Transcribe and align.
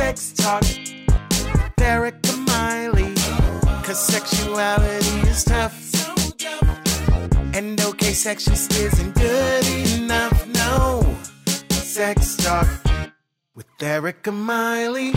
Sex 0.00 0.32
Talk 0.32 0.62
with 0.62 1.82
Erica 1.82 2.34
Miley. 2.48 3.14
Cause 3.84 4.00
sexuality 4.00 5.28
is 5.28 5.44
tough. 5.44 5.76
And 7.54 7.78
okay, 7.78 8.12
sex 8.14 8.46
just 8.46 8.72
isn't 8.72 9.14
good 9.14 9.66
enough. 10.00 10.48
No. 10.48 11.04
Sex 11.68 12.34
Talk 12.36 12.66
with 13.54 13.66
Erica 13.82 14.32
Miley. 14.32 15.12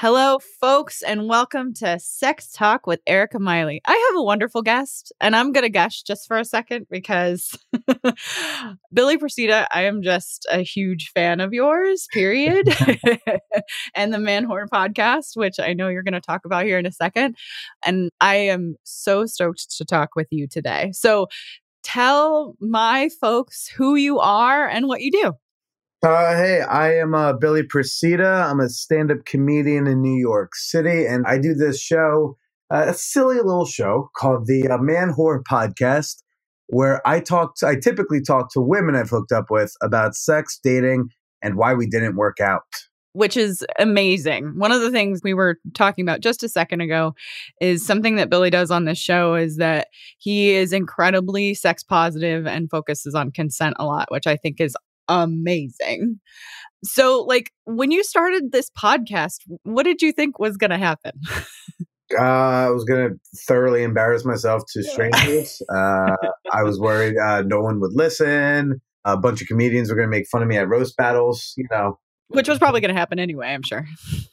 Hello, 0.00 0.38
folks, 0.38 1.02
and 1.02 1.28
welcome 1.28 1.74
to 1.74 1.98
Sex 1.98 2.50
Talk 2.52 2.86
with 2.86 3.00
Erica 3.06 3.38
Miley. 3.38 3.82
I 3.84 4.08
have 4.08 4.18
a 4.18 4.24
wonderful 4.24 4.62
guest, 4.62 5.12
and 5.20 5.36
I'm 5.36 5.52
going 5.52 5.64
to 5.64 5.68
gush 5.68 6.04
just 6.04 6.26
for 6.26 6.38
a 6.38 6.44
second 6.46 6.86
because 6.88 7.54
Billy 8.94 9.18
Procida, 9.18 9.66
I 9.74 9.82
am 9.82 10.00
just 10.00 10.46
a 10.50 10.62
huge 10.62 11.10
fan 11.14 11.40
of 11.40 11.52
yours, 11.52 12.08
period. 12.14 12.66
and 13.94 14.14
the 14.14 14.18
Man 14.18 14.46
Whore 14.46 14.66
podcast, 14.72 15.36
which 15.36 15.60
I 15.60 15.74
know 15.74 15.88
you're 15.88 16.02
going 16.02 16.14
to 16.14 16.22
talk 16.22 16.46
about 16.46 16.64
here 16.64 16.78
in 16.78 16.86
a 16.86 16.92
second. 16.92 17.36
And 17.84 18.10
I 18.22 18.36
am 18.36 18.76
so 18.84 19.26
stoked 19.26 19.76
to 19.76 19.84
talk 19.84 20.16
with 20.16 20.28
you 20.30 20.48
today. 20.48 20.92
So 20.94 21.26
tell 21.82 22.56
my 22.58 23.10
folks 23.20 23.68
who 23.68 23.96
you 23.96 24.18
are 24.18 24.66
and 24.66 24.88
what 24.88 25.02
you 25.02 25.10
do. 25.10 25.34
Uh, 26.02 26.34
hey, 26.34 26.62
I 26.62 26.94
am 26.94 27.14
uh, 27.14 27.34
Billy 27.34 27.62
Procida. 27.62 28.48
I'm 28.48 28.58
a 28.58 28.70
stand 28.70 29.10
up 29.10 29.26
comedian 29.26 29.86
in 29.86 30.00
New 30.00 30.18
York 30.18 30.54
City, 30.54 31.04
and 31.04 31.26
I 31.26 31.36
do 31.36 31.52
this 31.52 31.78
show, 31.78 32.38
uh, 32.70 32.86
a 32.88 32.94
silly 32.94 33.36
little 33.36 33.66
show 33.66 34.08
called 34.16 34.46
the 34.46 34.66
uh, 34.66 34.78
Man 34.78 35.12
Whore 35.12 35.42
Podcast, 35.42 36.22
where 36.68 37.06
I 37.06 37.20
talk, 37.20 37.56
to, 37.56 37.66
I 37.66 37.74
typically 37.74 38.22
talk 38.22 38.50
to 38.52 38.62
women 38.62 38.96
I've 38.96 39.10
hooked 39.10 39.30
up 39.30 39.50
with 39.50 39.74
about 39.82 40.14
sex, 40.14 40.58
dating, 40.64 41.10
and 41.42 41.56
why 41.56 41.74
we 41.74 41.86
didn't 41.86 42.16
work 42.16 42.40
out. 42.40 42.62
Which 43.12 43.36
is 43.36 43.62
amazing. 43.78 44.54
One 44.56 44.72
of 44.72 44.80
the 44.80 44.90
things 44.90 45.20
we 45.22 45.34
were 45.34 45.58
talking 45.74 46.02
about 46.02 46.20
just 46.20 46.42
a 46.42 46.48
second 46.48 46.80
ago 46.80 47.14
is 47.60 47.84
something 47.84 48.16
that 48.16 48.30
Billy 48.30 48.48
does 48.48 48.70
on 48.70 48.86
this 48.86 48.98
show 48.98 49.34
is 49.34 49.56
that 49.56 49.88
he 50.16 50.52
is 50.52 50.72
incredibly 50.72 51.52
sex 51.52 51.82
positive 51.82 52.46
and 52.46 52.70
focuses 52.70 53.14
on 53.14 53.32
consent 53.32 53.74
a 53.78 53.84
lot, 53.84 54.10
which 54.10 54.26
I 54.26 54.36
think 54.36 54.62
is 54.62 54.74
amazing. 55.10 56.20
So, 56.82 57.22
like, 57.22 57.50
when 57.64 57.90
you 57.90 58.02
started 58.02 58.52
this 58.52 58.70
podcast, 58.70 59.40
what 59.64 59.82
did 59.82 60.00
you 60.00 60.12
think 60.12 60.38
was 60.38 60.56
going 60.56 60.70
to 60.70 60.78
happen? 60.78 61.12
Uh, 62.18 62.22
I 62.22 62.70
was 62.70 62.84
going 62.84 63.08
to 63.08 63.20
thoroughly 63.46 63.84
embarrass 63.84 64.24
myself 64.24 64.64
to 64.72 64.82
strangers. 64.82 65.62
uh, 65.72 66.16
I 66.52 66.64
was 66.64 66.80
worried 66.80 67.16
uh, 67.16 67.42
no 67.42 67.60
one 67.60 67.78
would 67.80 67.92
listen. 67.94 68.80
A 69.04 69.16
bunch 69.16 69.40
of 69.40 69.46
comedians 69.46 69.90
were 69.90 69.96
going 69.96 70.08
to 70.08 70.10
make 70.10 70.26
fun 70.28 70.42
of 70.42 70.48
me 70.48 70.56
at 70.56 70.68
roast 70.68 70.96
battles, 70.96 71.54
you 71.56 71.66
know. 71.70 71.98
Which 72.28 72.48
was 72.48 72.58
probably 72.58 72.80
going 72.80 72.92
to 72.92 72.98
happen 72.98 73.18
anyway, 73.18 73.48
I'm 73.48 73.62
sure. 73.62 73.86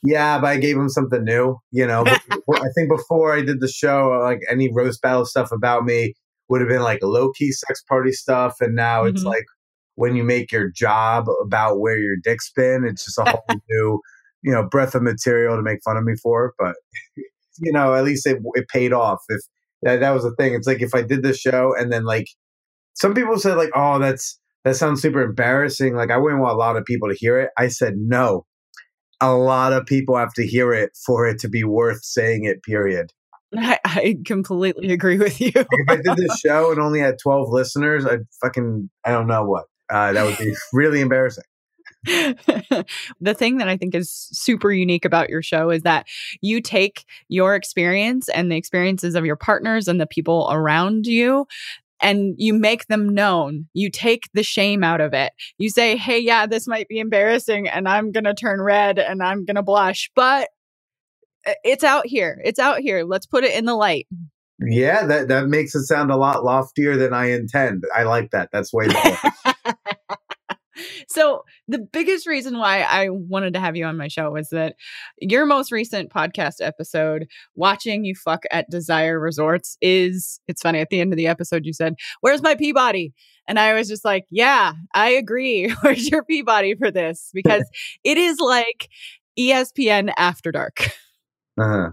Yeah, 0.04 0.40
but 0.40 0.48
I 0.48 0.58
gave 0.58 0.76
them 0.76 0.90
something 0.90 1.24
new, 1.24 1.58
you 1.72 1.86
know. 1.86 2.04
I 2.08 2.68
think 2.76 2.90
before 2.90 3.34
I 3.34 3.42
did 3.42 3.60
the 3.60 3.68
show, 3.68 4.20
like 4.24 4.40
any 4.50 4.72
roast 4.72 5.02
battle 5.02 5.26
stuff 5.26 5.52
about 5.52 5.84
me 5.84 6.14
would 6.50 6.62
have 6.62 6.70
been 6.70 6.84
like 6.84 7.00
low 7.04 7.32
key 7.32 7.52
sex 7.52 7.84
party 7.88 8.12
stuff. 8.12 8.56
And 8.60 8.76
now 8.76 9.04
mm-hmm. 9.04 9.16
it's 9.16 9.24
like, 9.24 9.46
when 9.98 10.16
you 10.16 10.24
make 10.24 10.52
your 10.52 10.70
job 10.70 11.26
about 11.44 11.80
where 11.80 11.98
your 11.98 12.16
dick's 12.24 12.52
been. 12.56 12.86
It's 12.86 13.06
just 13.06 13.18
a 13.18 13.24
whole 13.24 13.44
new, 13.70 14.00
you 14.44 14.52
know, 14.52 14.64
breath 14.64 14.94
of 14.94 15.02
material 15.02 15.56
to 15.56 15.64
make 15.64 15.80
fun 15.84 15.98
of 15.98 16.04
me 16.04 16.14
for. 16.22 16.54
But 16.58 16.76
you 17.60 17.72
know, 17.72 17.96
at 17.96 18.04
least 18.04 18.26
it, 18.28 18.38
it 18.54 18.68
paid 18.70 18.94
off. 18.94 19.20
If 19.28 19.42
that, 19.82 20.00
that 20.00 20.12
was 20.12 20.24
the 20.24 20.36
thing, 20.36 20.54
it's 20.54 20.68
like 20.68 20.82
if 20.82 20.94
I 20.94 21.02
did 21.02 21.24
this 21.24 21.40
show 21.40 21.74
and 21.78 21.92
then 21.92 22.06
like 22.06 22.28
some 22.94 23.16
people 23.16 23.40
said 23.40 23.58
like, 23.58 23.72
oh, 23.76 23.98
that's 23.98 24.40
that 24.64 24.76
sounds 24.76 25.02
super 25.02 25.22
embarrassing. 25.22 25.96
Like 25.96 26.12
I 26.12 26.18
wouldn't 26.18 26.42
want 26.42 26.54
a 26.54 26.58
lot 26.58 26.78
of 26.78 26.86
people 26.86 27.10
to 27.10 27.16
hear 27.16 27.40
it. 27.40 27.50
I 27.58 27.68
said 27.68 27.96
no. 27.98 28.46
A 29.20 29.34
lot 29.34 29.74
of 29.74 29.88
people 29.88 30.16
have 30.16 30.34
to 30.34 30.46
hear 30.46 30.74
it 30.74 30.92
for 31.06 31.26
it 31.26 31.40
to 31.40 31.50
be 31.50 31.64
worth 31.64 32.04
saying 32.04 32.44
it. 32.44 32.62
Period. 32.62 33.12
I, 33.56 33.80
I 33.84 34.18
completely 34.26 34.92
agree 34.92 35.18
with 35.18 35.42
you. 35.42 35.52
if 35.56 35.90
I 35.90 35.96
did 35.96 36.18
this 36.18 36.40
show 36.46 36.72
and 36.72 36.80
only 36.80 37.00
had 37.00 37.16
12 37.22 37.50
listeners, 37.50 38.06
I'd 38.06 38.28
fucking, 38.44 38.92
I 39.04 39.12
don't 39.12 39.26
know 39.26 39.46
what. 39.46 39.66
Uh, 39.90 40.14
that 40.14 40.24
would 40.24 40.38
be 40.38 40.54
really 40.74 41.02
embarrassing. 41.02 41.44
the 42.06 43.34
thing 43.34 43.58
that 43.58 43.68
I 43.68 43.76
think 43.76 43.96
is 43.96 44.30
super 44.32 44.72
unique 44.72 45.04
about 45.04 45.30
your 45.30 45.42
show 45.42 45.70
is 45.70 45.82
that 45.84 46.06
you 46.42 46.62
take 46.62 47.06
your 47.28 47.56
experience 47.56 48.30
and 48.30 48.52
the 48.52 48.56
experiences 48.56 49.16
of 49.16 49.26
your 49.26 49.36
partners 49.36 49.88
and 49.88 50.00
the 50.00 50.08
people 50.08 50.48
around 50.52 51.06
you 51.06 51.48
and 52.02 52.36
you 52.38 52.54
make 52.54 52.88
them 52.88 53.10
known. 53.10 53.68
You 53.74 53.90
take 53.90 54.30
the 54.34 54.44
shame 54.44 54.84
out 54.84 55.02
of 55.02 55.14
it. 55.14 55.34
You 55.58 55.70
say, 55.70 55.98
hey, 55.98 56.20
yeah, 56.20 56.46
this 56.46 56.68
might 56.68 56.88
be 56.88 57.00
embarrassing 57.00 57.68
and 57.68 57.88
I'm 57.88 58.12
going 58.12 58.26
to 58.26 58.34
turn 58.34 58.62
red 58.62 59.00
and 59.00 59.24
I'm 59.24 59.46
going 59.46 59.56
to 59.56 59.64
blush, 59.64 60.12
but 60.16 60.50
uh, 61.46 61.54
it's 61.64 61.84
out 61.84 62.06
here. 62.06 62.42
It's 62.44 62.60
out 62.60 62.80
here. 62.80 63.04
Let's 63.04 63.26
put 63.26 63.44
it 63.44 63.56
in 63.56 63.66
the 63.66 63.76
light. 63.76 64.08
Yeah, 64.60 65.06
that, 65.06 65.28
that 65.28 65.48
makes 65.48 65.76
it 65.76 65.86
sound 65.86 66.12
a 66.12 66.18
lot 66.18 66.44
loftier 66.44 66.98
than 66.98 67.14
I 67.14 67.32
intend. 67.32 67.84
I 67.96 68.04
like 68.04 68.32
that. 68.32 68.50
That's 68.52 68.74
way 68.74 68.88
better. 68.88 69.32
so 71.08 71.44
the 71.68 71.80
biggest 71.80 72.28
reason 72.28 72.58
why 72.58 72.82
I 72.82 73.10
wanted 73.10 73.54
to 73.54 73.60
have 73.60 73.76
you 73.76 73.86
on 73.86 73.98
my 73.98 74.08
show 74.08 74.32
was 74.32 74.50
that 74.50 74.76
your 75.20 75.46
most 75.46 75.72
recent 75.72 76.12
podcast 76.12 76.56
episode, 76.62 77.28
watching 77.56 78.04
you 78.04 78.16
fuck 78.16 78.44
at 78.52 78.70
Desire 78.70 79.20
Resorts, 79.20 79.78
is 79.82 80.40
it's 80.48 80.62
funny. 80.62 80.80
At 80.80 80.90
the 80.90 81.02
end 81.02 81.14
of 81.14 81.18
the 81.18 81.28
episode, 81.28 81.66
you 81.66 81.74
said, 81.74 81.96
"Where's 82.22 82.42
my 82.42 82.56
Peabody?" 82.56 83.14
And 83.48 83.60
I 83.60 83.74
was 83.74 83.88
just 83.88 84.06
like, 84.06 84.26
"Yeah, 84.30 84.74
I 84.94 85.10
agree. 85.10 85.70
Where's 85.82 86.10
your 86.10 86.24
Peabody 86.24 86.76
for 86.76 86.92
this?" 86.92 87.32
Because 87.34 87.70
it 88.04 88.18
is 88.18 88.40
like 88.40 88.90
ESPN 89.38 90.12
After 90.18 90.52
Dark. 90.52 90.90
Uh-huh. 91.60 91.92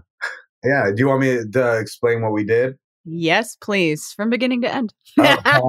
Yeah. 0.65 0.89
Do 0.93 0.95
you 0.97 1.07
want 1.07 1.21
me 1.21 1.39
to 1.53 1.79
explain 1.79 2.21
what 2.21 2.33
we 2.33 2.43
did? 2.43 2.75
Yes, 3.05 3.55
please, 3.55 4.11
from 4.15 4.29
beginning 4.29 4.61
to 4.63 4.73
end. 4.73 4.93
uh, 5.19 5.37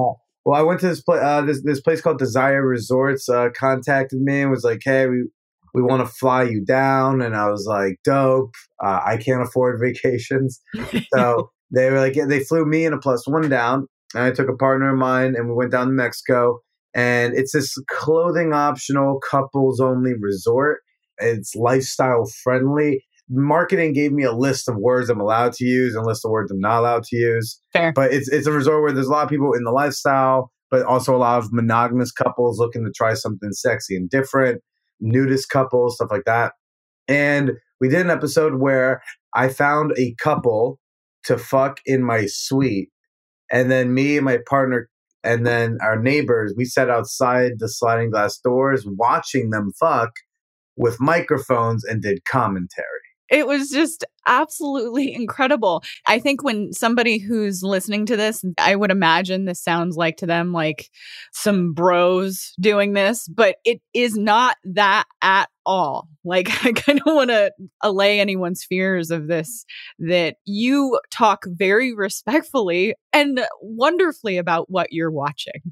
well, 0.45 0.55
I 0.55 0.61
went 0.61 0.79
to 0.81 0.87
this 0.87 1.01
place. 1.01 1.21
Uh, 1.21 1.41
this 1.41 1.63
this 1.63 1.81
place 1.81 2.01
called 2.01 2.17
Desire 2.17 2.65
Resorts. 2.65 3.29
Uh, 3.29 3.49
contacted 3.55 4.19
me 4.19 4.41
and 4.41 4.51
was 4.51 4.63
like, 4.63 4.81
"Hey, 4.83 5.05
we 5.05 5.25
we 5.75 5.83
want 5.83 6.05
to 6.05 6.11
fly 6.11 6.43
you 6.43 6.65
down." 6.65 7.21
And 7.21 7.35
I 7.35 7.49
was 7.49 7.65
like, 7.67 7.97
"Dope! 8.03 8.55
Uh, 8.83 9.01
I 9.05 9.17
can't 9.17 9.43
afford 9.43 9.79
vacations." 9.83 10.59
so 11.13 11.51
they 11.71 11.89
were 11.91 11.99
like, 11.99 12.15
yeah, 12.15 12.25
they 12.25 12.43
flew 12.43 12.65
me 12.65 12.85
and 12.85 12.95
a 12.95 12.97
plus 12.97 13.27
one 13.27 13.49
down, 13.49 13.87
and 14.13 14.23
I 14.23 14.31
took 14.31 14.49
a 14.49 14.55
partner 14.55 14.91
of 14.91 14.97
mine, 14.97 15.35
and 15.35 15.47
we 15.47 15.53
went 15.53 15.71
down 15.71 15.87
to 15.87 15.93
Mexico. 15.93 16.59
And 16.95 17.35
it's 17.35 17.51
this 17.51 17.77
clothing 17.89 18.53
optional, 18.53 19.19
couples 19.19 19.79
only 19.79 20.13
resort. 20.19 20.79
It's 21.19 21.55
lifestyle 21.55 22.25
friendly 22.43 23.03
marketing 23.29 23.93
gave 23.93 24.11
me 24.11 24.23
a 24.23 24.31
list 24.31 24.69
of 24.69 24.75
words 24.77 25.09
I'm 25.09 25.19
allowed 25.19 25.53
to 25.53 25.65
use 25.65 25.95
and 25.95 26.03
a 26.03 26.07
list 26.07 26.25
of 26.25 26.31
words 26.31 26.51
I'm 26.51 26.59
not 26.59 26.79
allowed 26.79 27.03
to 27.05 27.15
use. 27.17 27.61
Fair. 27.73 27.91
But 27.91 28.13
it's 28.13 28.29
it's 28.29 28.47
a 28.47 28.51
resort 28.51 28.81
where 28.81 28.91
there's 28.91 29.07
a 29.07 29.11
lot 29.11 29.23
of 29.23 29.29
people 29.29 29.53
in 29.53 29.63
the 29.63 29.71
lifestyle, 29.71 30.51
but 30.71 30.83
also 30.83 31.15
a 31.15 31.17
lot 31.17 31.39
of 31.39 31.51
monogamous 31.51 32.11
couples 32.11 32.59
looking 32.59 32.85
to 32.85 32.91
try 32.91 33.13
something 33.13 33.51
sexy 33.51 33.95
and 33.95 34.09
different, 34.09 34.61
nudist 34.99 35.49
couples, 35.49 35.95
stuff 35.95 36.11
like 36.11 36.25
that. 36.25 36.53
And 37.07 37.53
we 37.79 37.89
did 37.89 38.01
an 38.01 38.09
episode 38.09 38.55
where 38.55 39.01
I 39.33 39.49
found 39.49 39.93
a 39.97 40.15
couple 40.15 40.79
to 41.25 41.37
fuck 41.37 41.79
in 41.85 42.03
my 42.03 42.25
suite. 42.25 42.89
And 43.51 43.71
then 43.71 43.93
me 43.93 44.17
and 44.17 44.25
my 44.25 44.39
partner 44.47 44.89
and 45.23 45.45
then 45.45 45.77
our 45.81 45.99
neighbors, 46.01 46.53
we 46.55 46.65
sat 46.65 46.89
outside 46.89 47.53
the 47.57 47.67
sliding 47.67 48.11
glass 48.11 48.39
doors 48.39 48.85
watching 48.87 49.49
them 49.49 49.71
fuck 49.79 50.11
with 50.77 51.01
microphones 51.01 51.83
and 51.83 52.01
did 52.01 52.23
commentary. 52.25 53.06
It 53.29 53.47
was 53.47 53.69
just 53.69 54.05
absolutely 54.25 55.13
incredible. 55.15 55.83
I 56.07 56.19
think 56.19 56.43
when 56.43 56.73
somebody 56.73 57.17
who's 57.17 57.63
listening 57.63 58.05
to 58.07 58.17
this, 58.17 58.43
I 58.57 58.75
would 58.75 58.91
imagine 58.91 59.45
this 59.45 59.63
sounds 59.63 59.95
like 59.97 60.17
to 60.17 60.25
them 60.25 60.53
like 60.53 60.89
some 61.31 61.73
bros 61.73 62.53
doing 62.59 62.93
this, 62.93 63.27
but 63.27 63.57
it 63.65 63.81
is 63.93 64.15
not 64.15 64.57
that 64.63 65.05
at 65.21 65.49
all. 65.65 66.07
Like, 66.27 66.49
I 66.65 66.73
kind 66.73 66.99
of 67.05 67.15
want 67.15 67.29
to 67.29 67.53
allay 67.81 68.19
anyone's 68.19 68.61
fears 68.61 69.11
of 69.11 69.27
this 69.27 69.63
that 69.99 70.35
you 70.43 70.99
talk 71.09 71.45
very 71.47 71.95
respectfully 71.95 72.95
and 73.13 73.39
wonderfully 73.61 74.37
about 74.37 74.69
what 74.69 74.91
you're 74.91 75.09
watching 75.09 75.71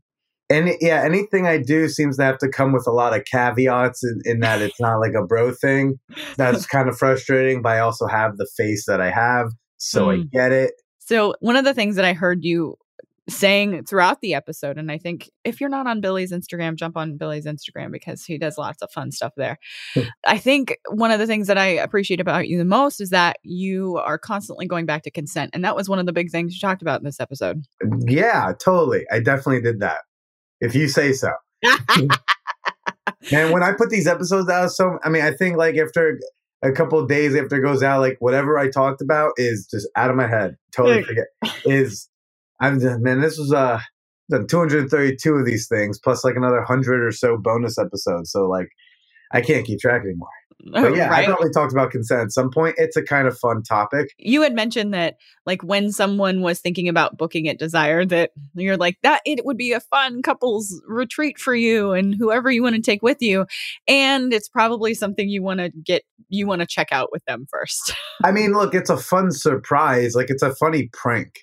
any 0.50 0.78
yeah 0.80 1.04
anything 1.04 1.48
i 1.48 1.58
do 1.58 1.90
seems 1.90 2.18
to 2.18 2.24
have 2.24 2.38
to 2.38 2.50
come 2.50 2.72
with 2.72 2.86
a 2.88 2.92
lot 2.92 3.16
of 3.16 3.26
caveats 3.26 4.04
in, 4.04 4.20
in 4.26 4.40
that 4.42 4.62
it's 4.62 4.80
not 4.80 4.98
like 4.98 5.14
a 5.14 5.26
bro 5.26 5.52
thing. 5.52 6.00
That's 6.38 6.66
kind 6.68 6.90
of 6.90 6.98
frustrating 6.98 7.62
but 7.62 7.74
i 7.74 7.80
also 7.80 8.08
have 8.08 8.38
the 8.38 8.48
face 8.58 8.86
that 8.88 9.02
i 9.02 9.10
have 9.10 9.48
so 9.78 10.08
mm. 10.08 10.22
i 10.22 10.24
get 10.32 10.52
it. 10.52 10.74
So 11.00 11.36
one 11.40 11.56
of 11.56 11.66
the 11.66 11.74
things 11.74 11.96
that 11.96 12.06
i 12.06 12.14
heard 12.14 12.44
you 12.44 12.78
saying 13.28 13.84
throughout 13.86 14.22
the 14.22 14.36
episode 14.36 14.78
and 14.78 14.92
i 14.92 15.00
think 15.00 15.32
if 15.44 15.60
you're 15.60 15.70
not 15.70 15.88
on 15.88 16.00
billy's 16.00 16.32
instagram 16.32 16.76
jump 16.76 16.96
on 16.96 17.18
billy's 17.18 17.48
instagram 17.48 17.92
because 17.92 18.24
he 18.24 18.38
does 18.38 18.56
lots 18.56 18.84
of 18.84 18.92
fun 18.92 19.12
stuff 19.12 19.34
there. 19.36 19.58
I 20.28 20.38
think 20.38 20.78
one 20.90 21.10
of 21.10 21.18
the 21.18 21.26
things 21.26 21.48
that 21.48 21.58
i 21.58 21.66
appreciate 21.66 22.20
about 22.20 22.48
you 22.48 22.60
the 22.60 22.66
most 22.66 23.02
is 23.02 23.10
that 23.10 23.38
you 23.42 23.98
are 23.98 24.20
constantly 24.20 24.68
going 24.68 24.86
back 24.86 25.02
to 25.04 25.12
consent 25.12 25.50
and 25.54 25.64
that 25.66 25.76
was 25.76 25.90
one 25.90 25.98
of 25.98 26.06
the 26.06 26.14
big 26.14 26.30
things 26.30 26.54
you 26.54 26.60
talked 26.60 26.84
about 26.84 27.00
in 27.00 27.06
this 27.06 27.20
episode. 27.20 27.64
Yeah 28.08 28.54
totally. 28.60 29.06
I 29.12 29.20
definitely 29.22 29.62
did 29.62 29.80
that 29.80 30.02
if 30.62 30.76
you 30.76 30.88
say 30.88 31.14
so. 31.14 31.32
And 33.32 33.52
when 33.52 33.64
I 33.64 33.74
put 33.74 33.90
these 33.90 34.08
episodes 34.08 34.50
out, 34.50 34.72
so 34.72 35.00
I 35.04 35.10
mean, 35.10 35.24
I 35.24 35.32
think 35.32 35.58
like 35.58 35.78
after 35.78 36.20
a 36.62 36.72
couple 36.72 37.00
of 37.00 37.08
days 37.08 37.36
after 37.36 37.58
it 37.58 37.62
goes 37.62 37.84
out, 37.84 38.02
like 38.02 38.18
whatever 38.20 38.58
I 38.58 38.70
talked 38.70 39.02
about 39.02 39.32
is 39.38 39.68
just 39.70 39.88
out 39.96 40.10
of 40.10 40.16
my 40.16 40.28
head. 40.28 40.56
Totally 40.76 41.04
forget. 41.04 41.26
Is 41.66 42.10
I'm 42.60 42.80
man, 43.02 43.22
this 43.22 43.38
was 43.38 43.52
uh 43.52 43.80
done 44.30 44.48
232 44.48 45.34
of 45.34 45.46
these 45.46 45.68
things 45.68 46.00
plus 46.00 46.24
like 46.24 46.36
another 46.36 46.62
hundred 46.64 47.06
or 47.06 47.12
so 47.12 47.38
bonus 47.38 47.78
episodes. 47.78 48.32
So 48.32 48.48
like 48.48 48.70
I 49.36 49.42
can't 49.42 49.66
keep 49.66 49.80
track 49.80 50.02
anymore. 50.04 50.30
But 50.72 50.96
yeah, 50.96 51.10
Right? 51.10 51.26
I 51.26 51.28
probably 51.28 51.52
talked 51.52 51.74
about 51.74 51.92
consent 51.92 52.22
at 52.22 52.32
some 52.32 52.50
point. 52.50 52.76
It's 52.78 52.96
a 52.96 53.04
kind 53.04 53.28
of 53.28 53.38
fun 53.38 53.62
topic. 53.62 54.08
you 54.18 54.42
had 54.42 54.56
mentioned 54.56 54.96
that 54.96 55.18
like 55.46 55.62
when 55.64 55.92
someone 55.92 56.42
was 56.42 56.60
thinking 56.60 56.90
about 56.90 57.18
booking 57.18 57.48
at 57.48 57.60
desire 57.60 58.04
that 58.06 58.32
you're 58.56 58.78
like 58.78 58.98
that 59.04 59.22
it 59.26 59.46
would 59.46 59.58
be 59.58 59.74
a 59.74 59.80
fun 59.80 60.24
couples 60.24 60.82
retreat 60.88 61.38
for 61.38 61.54
you 61.54 61.92
and 61.92 62.16
whoever 62.16 62.50
you 62.50 62.64
want 62.64 62.76
to 62.76 62.82
take 62.82 63.04
with 63.04 63.22
you 63.22 63.46
and 63.88 64.34
it's 64.34 64.50
probably 64.50 64.96
something 64.96 65.30
you 65.30 65.44
want 65.44 65.60
to 65.60 65.70
get 65.84 66.04
you 66.30 66.48
want 66.48 66.62
to 66.62 66.68
check 66.68 66.88
out 66.92 67.10
with 67.12 67.24
them 67.26 67.46
first 67.52 67.94
I 68.24 68.32
mean, 68.32 68.54
look, 68.54 68.74
it's 68.74 68.90
a 68.90 68.98
fun 68.98 69.32
surprise. 69.32 70.16
Like 70.16 70.30
it's 70.30 70.42
a 70.42 70.56
funny 70.56 70.90
prank. 70.94 71.42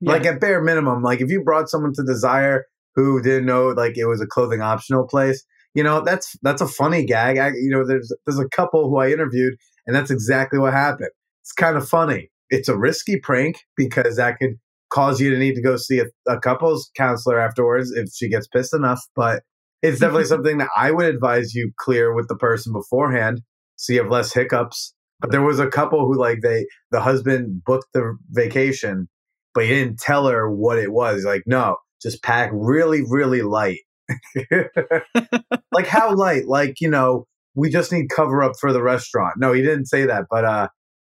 Like 0.00 0.26
at 0.26 0.40
bare 0.40 0.60
minimum, 0.62 1.02
like 1.02 1.20
if 1.20 1.30
you 1.30 1.42
brought 1.42 1.70
someone 1.70 1.92
to 1.94 2.02
Desire 2.02 2.66
who 2.94 3.22
didn't 3.22 3.46
know 3.46 3.68
like 3.68 3.96
it 3.96 4.06
was 4.06 4.20
a 4.20 4.26
clothing 4.26 4.60
optional 4.60 5.06
place, 5.06 5.44
you 5.74 5.82
know 5.82 6.02
that's 6.02 6.36
that's 6.42 6.60
a 6.60 6.68
funny 6.68 7.04
gag. 7.04 7.38
I, 7.38 7.48
you 7.48 7.70
know, 7.70 7.86
there's 7.86 8.12
there's 8.26 8.38
a 8.38 8.48
couple 8.48 8.88
who 8.88 8.98
I 8.98 9.10
interviewed, 9.10 9.54
and 9.86 9.94
that's 9.94 10.10
exactly 10.10 10.58
what 10.58 10.72
happened. 10.72 11.10
It's 11.42 11.52
kind 11.52 11.76
of 11.76 11.88
funny. 11.88 12.30
It's 12.50 12.68
a 12.68 12.76
risky 12.76 13.18
prank 13.18 13.58
because 13.76 14.16
that 14.16 14.38
could 14.38 14.54
cause 14.92 15.20
you 15.20 15.30
to 15.30 15.38
need 15.38 15.54
to 15.54 15.62
go 15.62 15.76
see 15.76 16.00
a, 16.00 16.06
a 16.30 16.38
couples 16.38 16.90
counselor 16.96 17.38
afterwards 17.40 17.90
if 17.90 18.08
she 18.14 18.28
gets 18.28 18.46
pissed 18.46 18.74
enough. 18.74 19.00
But 19.16 19.42
it's 19.82 20.00
definitely 20.00 20.26
something 20.26 20.58
that 20.58 20.70
I 20.76 20.90
would 20.90 21.06
advise 21.06 21.54
you 21.54 21.72
clear 21.78 22.14
with 22.14 22.28
the 22.28 22.36
person 22.36 22.72
beforehand, 22.72 23.42
so 23.76 23.92
you 23.92 24.02
have 24.02 24.10
less 24.10 24.32
hiccups. 24.32 24.94
But 25.20 25.30
there 25.30 25.42
was 25.42 25.58
a 25.58 25.68
couple 25.68 26.06
who 26.06 26.18
like 26.18 26.40
they 26.42 26.66
the 26.90 27.00
husband 27.00 27.62
booked 27.64 27.88
the 27.92 28.16
vacation 28.30 29.08
but 29.54 29.64
he 29.64 29.70
didn't 29.70 30.00
tell 30.00 30.26
her 30.26 30.50
what 30.50 30.78
it 30.78 30.92
was. 30.92 31.16
He's 31.16 31.24
like, 31.24 31.44
no, 31.46 31.76
just 32.02 32.22
pack 32.22 32.50
really, 32.52 33.02
really 33.08 33.42
light. 33.42 33.80
like 35.72 35.86
how 35.86 36.14
light? 36.14 36.46
Like, 36.46 36.80
you 36.80 36.90
know, 36.90 37.26
we 37.54 37.70
just 37.70 37.92
need 37.92 38.08
cover 38.08 38.42
up 38.42 38.52
for 38.60 38.72
the 38.72 38.82
restaurant. 38.82 39.34
No, 39.38 39.52
he 39.52 39.62
didn't 39.62 39.86
say 39.86 40.06
that, 40.06 40.24
but 40.30 40.44
uh 40.44 40.68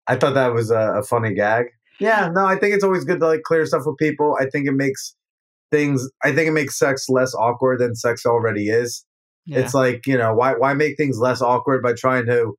I 0.06 0.16
thought 0.16 0.34
that 0.34 0.52
was 0.52 0.70
a, 0.70 0.98
a 0.98 1.02
funny 1.02 1.34
gag. 1.34 1.66
Yeah, 1.98 2.28
no, 2.32 2.44
I 2.44 2.56
think 2.56 2.74
it's 2.74 2.84
always 2.84 3.04
good 3.04 3.20
to 3.20 3.26
like 3.26 3.42
clear 3.42 3.64
stuff 3.64 3.84
with 3.86 3.96
people. 3.96 4.36
I 4.38 4.46
think 4.46 4.66
it 4.66 4.74
makes 4.74 5.14
things 5.70 6.08
I 6.22 6.32
think 6.32 6.48
it 6.48 6.52
makes 6.52 6.78
sex 6.78 7.08
less 7.08 7.34
awkward 7.34 7.80
than 7.80 7.94
sex 7.94 8.26
already 8.26 8.68
is. 8.68 9.04
Yeah. 9.46 9.60
It's 9.60 9.74
like, 9.74 10.06
you 10.06 10.16
know, 10.16 10.34
why 10.34 10.54
why 10.54 10.74
make 10.74 10.96
things 10.96 11.18
less 11.18 11.42
awkward 11.42 11.82
by 11.82 11.92
trying 11.94 12.26
to 12.26 12.54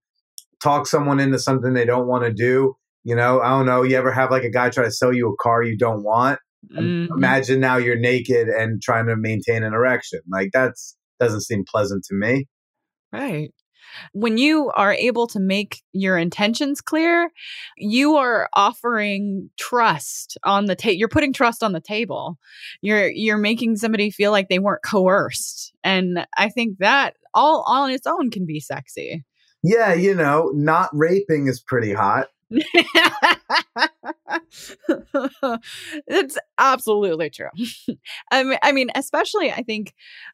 talk 0.63 0.87
someone 0.87 1.19
into 1.19 1.39
something 1.39 1.73
they 1.73 1.85
don't 1.85 2.07
want 2.07 2.23
to 2.23 2.33
do? 2.33 2.75
You 3.03 3.15
know, 3.15 3.39
I 3.41 3.49
don't 3.49 3.65
know. 3.65 3.83
You 3.83 3.97
ever 3.97 4.11
have 4.11 4.31
like 4.31 4.43
a 4.43 4.49
guy 4.49 4.69
try 4.69 4.83
to 4.83 4.91
sell 4.91 5.13
you 5.13 5.29
a 5.29 5.35
car 5.37 5.63
you 5.63 5.77
don't 5.77 6.03
want? 6.03 6.39
Mhm. 6.71 7.09
Imagine 7.15 7.59
now 7.59 7.77
you're 7.77 7.99
naked 7.99 8.47
and 8.47 8.81
trying 8.81 9.07
to 9.07 9.15
maintain 9.15 9.63
an 9.63 9.73
erection. 9.73 10.19
Like 10.31 10.49
that's 10.53 10.95
doesn't 11.19 11.41
seem 11.41 11.63
pleasant 11.69 12.03
to 12.05 12.15
me. 12.15 12.45
Right. 13.11 13.51
When 14.13 14.37
you 14.37 14.71
are 14.75 14.93
able 14.93 15.27
to 15.27 15.39
make 15.39 15.81
your 15.93 16.17
intentions 16.17 16.81
clear, 16.81 17.29
you 17.77 18.15
are 18.15 18.49
offering 18.53 19.49
trust 19.57 20.37
on 20.43 20.65
the 20.65 20.75
table. 20.75 20.97
You're 20.97 21.07
putting 21.07 21.33
trust 21.33 21.63
on 21.63 21.71
the 21.71 21.81
table. 21.81 22.37
You're 22.81 23.09
you're 23.09 23.37
making 23.37 23.77
somebody 23.77 24.11
feel 24.11 24.31
like 24.31 24.49
they 24.49 24.59
weren't 24.59 24.83
coerced, 24.83 25.73
and 25.83 26.25
I 26.37 26.49
think 26.49 26.79
that 26.79 27.15
all 27.33 27.63
on 27.67 27.91
its 27.91 28.07
own 28.07 28.31
can 28.31 28.45
be 28.45 28.59
sexy. 28.59 29.23
Yeah, 29.63 29.93
you 29.93 30.13
know, 30.13 30.51
not 30.53 30.89
raping 30.93 31.47
is 31.47 31.61
pretty 31.61 31.93
hot. 31.93 32.27
it's 36.07 36.37
absolutely 36.57 37.29
true. 37.29 37.49
I 38.31 38.43
mean, 38.43 38.57
I 38.63 38.71
mean, 38.71 38.89
especially 38.95 39.51
I 39.51 39.63
think 39.63 39.93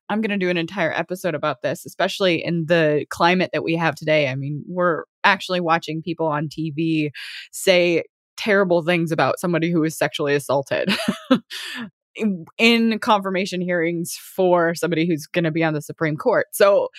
I'm 0.09 0.21
going 0.21 0.31
to 0.31 0.37
do 0.43 0.49
an 0.49 0.57
entire 0.57 0.91
episode 0.93 1.35
about 1.35 1.61
this, 1.61 1.85
especially 1.85 2.43
in 2.43 2.65
the 2.67 3.05
climate 3.09 3.51
that 3.53 3.63
we 3.63 3.75
have 3.75 3.95
today. 3.95 4.27
I 4.27 4.35
mean, 4.35 4.63
we're 4.67 5.03
actually 5.23 5.59
watching 5.59 6.01
people 6.01 6.27
on 6.27 6.47
TV 6.49 7.11
say 7.51 8.03
terrible 8.37 8.81
things 8.83 9.11
about 9.11 9.39
somebody 9.39 9.71
who 9.71 9.81
was 9.81 9.97
sexually 9.97 10.35
assaulted. 10.35 10.89
in- 12.15 12.45
In 12.57 12.99
confirmation 12.99 13.61
hearings 13.61 14.13
for 14.35 14.75
somebody 14.75 15.07
who's 15.07 15.27
going 15.27 15.45
to 15.45 15.51
be 15.51 15.63
on 15.63 15.73
the 15.73 15.81
Supreme 15.81 16.17
Court. 16.17 16.47
So, 16.53 16.89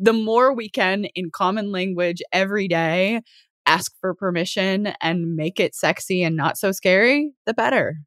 the 0.00 0.12
more 0.12 0.54
we 0.54 0.68
can, 0.70 1.06
in 1.16 1.28
common 1.32 1.72
language 1.72 2.22
every 2.32 2.68
day, 2.68 3.20
ask 3.68 3.92
for 4.00 4.14
permission 4.14 4.92
and 5.00 5.36
make 5.36 5.60
it 5.60 5.74
sexy 5.74 6.22
and 6.24 6.36
not 6.36 6.58
so 6.58 6.72
scary, 6.72 7.32
the 7.46 7.54
better. 7.54 7.98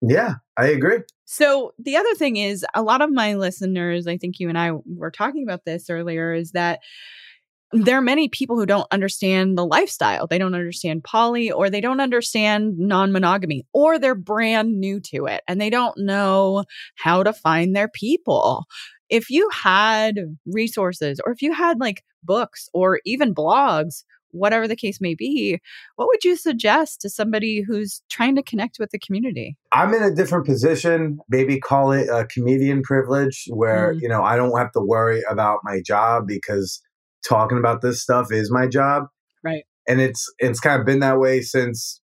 Yeah, 0.00 0.34
I 0.56 0.66
agree. 0.66 0.98
So, 1.24 1.72
the 1.78 1.96
other 1.96 2.14
thing 2.14 2.36
is, 2.36 2.66
a 2.74 2.82
lot 2.82 3.02
of 3.02 3.12
my 3.12 3.34
listeners, 3.34 4.06
I 4.06 4.16
think 4.16 4.40
you 4.40 4.48
and 4.48 4.58
I 4.58 4.72
were 4.84 5.12
talking 5.12 5.44
about 5.44 5.64
this 5.64 5.88
earlier, 5.88 6.32
is 6.32 6.52
that 6.52 6.80
there 7.72 7.96
are 7.96 8.02
many 8.02 8.28
people 8.28 8.56
who 8.56 8.66
don't 8.66 8.86
understand 8.90 9.56
the 9.56 9.64
lifestyle. 9.64 10.26
They 10.26 10.38
don't 10.38 10.54
understand 10.54 11.04
poly 11.04 11.50
or 11.50 11.70
they 11.70 11.80
don't 11.80 12.00
understand 12.00 12.78
non 12.78 13.12
monogamy 13.12 13.64
or 13.72 13.98
they're 13.98 14.14
brand 14.14 14.78
new 14.78 15.00
to 15.12 15.26
it 15.26 15.42
and 15.48 15.58
they 15.60 15.70
don't 15.70 15.96
know 15.96 16.64
how 16.96 17.22
to 17.22 17.32
find 17.32 17.74
their 17.74 17.88
people. 17.88 18.66
If 19.08 19.30
you 19.30 19.48
had 19.52 20.16
resources 20.46 21.18
or 21.24 21.32
if 21.32 21.40
you 21.40 21.52
had 21.54 21.80
like 21.80 22.04
books 22.22 22.68
or 22.74 23.00
even 23.06 23.34
blogs, 23.34 24.04
whatever 24.32 24.66
the 24.66 24.76
case 24.76 25.00
may 25.00 25.14
be, 25.14 25.60
what 25.96 26.08
would 26.08 26.24
you 26.24 26.36
suggest 26.36 27.00
to 27.02 27.08
somebody 27.08 27.62
who's 27.62 28.02
trying 28.10 28.34
to 28.36 28.42
connect 28.42 28.78
with 28.78 28.90
the 28.90 28.98
community? 28.98 29.56
I'm 29.72 29.94
in 29.94 30.02
a 30.02 30.14
different 30.14 30.44
position, 30.46 31.18
maybe 31.28 31.60
call 31.60 31.92
it 31.92 32.08
a 32.08 32.26
comedian 32.26 32.82
privilege, 32.82 33.44
where, 33.48 33.94
Mm. 33.94 34.02
you 34.02 34.08
know, 34.08 34.22
I 34.22 34.36
don't 34.36 34.56
have 34.58 34.72
to 34.72 34.80
worry 34.80 35.22
about 35.30 35.60
my 35.62 35.80
job 35.80 36.26
because 36.26 36.80
talking 37.26 37.58
about 37.58 37.82
this 37.82 38.02
stuff 38.02 38.32
is 38.32 38.50
my 38.50 38.66
job. 38.66 39.04
Right. 39.44 39.64
And 39.88 40.00
it's 40.00 40.30
it's 40.38 40.60
kind 40.60 40.80
of 40.80 40.86
been 40.86 41.00
that 41.00 41.18
way 41.18 41.40
since 41.40 42.00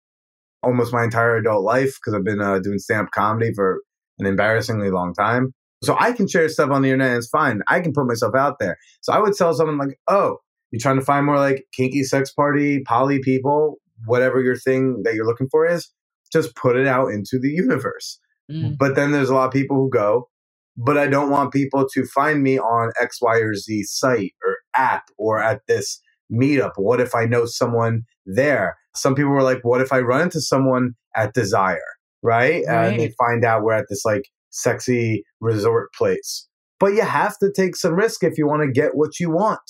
almost 0.63 0.93
my 0.93 1.03
entire 1.03 1.35
adult 1.37 1.63
life 1.63 1.97
because 1.99 2.13
I've 2.13 2.23
been 2.23 2.41
uh, 2.41 2.59
doing 2.59 2.79
stand 2.79 3.07
up 3.07 3.11
comedy 3.11 3.51
for 3.53 3.81
an 4.19 4.25
embarrassingly 4.25 4.91
long 4.91 5.13
time. 5.13 5.53
So 5.83 5.97
I 5.99 6.13
can 6.13 6.27
share 6.27 6.47
stuff 6.47 6.69
on 6.69 6.81
the 6.81 6.89
internet 6.89 7.09
and 7.09 7.17
it's 7.17 7.27
fine. 7.27 7.61
I 7.67 7.81
can 7.81 7.91
put 7.91 8.07
myself 8.07 8.33
out 8.35 8.57
there. 8.59 8.77
So 9.01 9.11
I 9.11 9.19
would 9.19 9.33
tell 9.35 9.53
someone 9.53 9.77
like, 9.77 9.99
oh, 10.07 10.37
you're 10.73 10.79
trying 10.79 10.99
to 10.99 11.05
find 11.05 11.23
more 11.23 11.37
like 11.37 11.67
kinky 11.71 12.03
sex 12.03 12.33
party, 12.33 12.81
poly 12.87 13.19
people, 13.19 13.77
whatever 14.05 14.41
your 14.41 14.55
thing 14.55 15.03
that 15.03 15.13
you're 15.13 15.27
looking 15.27 15.47
for 15.51 15.67
is, 15.67 15.91
just 16.31 16.55
put 16.55 16.75
it 16.75 16.87
out 16.87 17.11
into 17.11 17.37
the 17.39 17.49
universe. 17.49 18.19
Mm. 18.51 18.75
But 18.79 18.95
then 18.95 19.11
there's 19.11 19.29
a 19.29 19.35
lot 19.35 19.45
of 19.45 19.53
people 19.53 19.77
who 19.77 19.91
go, 19.91 20.29
but 20.75 20.97
I 20.97 21.05
don't 21.05 21.29
want 21.29 21.53
people 21.53 21.87
to 21.93 22.05
find 22.07 22.41
me 22.41 22.57
on 22.57 22.91
X, 22.99 23.19
Y, 23.21 23.37
or 23.37 23.53
Z 23.53 23.83
site 23.83 24.33
or 24.43 24.57
app 24.75 25.03
or 25.19 25.39
at 25.39 25.61
this 25.67 26.01
meetup. 26.31 26.71
What 26.77 26.99
if 26.99 27.13
I 27.13 27.25
know 27.25 27.45
someone 27.45 28.01
there? 28.25 28.75
Some 28.95 29.13
people 29.13 29.31
were 29.31 29.43
like, 29.43 29.59
what 29.61 29.79
if 29.79 29.93
I 29.93 29.99
run 29.99 30.21
into 30.21 30.41
someone 30.41 30.95
at 31.15 31.35
Desire, 31.35 31.77
right? 32.23 32.63
And 32.67 32.99
they 32.99 33.13
find 33.19 33.45
out 33.45 33.61
we're 33.61 33.73
at 33.73 33.85
this 33.89 34.03
like 34.05 34.23
sexy 34.49 35.23
resort 35.39 35.93
place. 35.93 36.47
But 36.79 36.93
you 36.93 37.03
have 37.03 37.37
to 37.37 37.51
take 37.55 37.75
some 37.75 37.93
risk 37.93 38.23
if 38.23 38.39
you 38.39 38.47
want 38.47 38.63
to 38.63 38.71
get 38.71 38.95
what 38.95 39.19
you 39.19 39.29
want. 39.29 39.61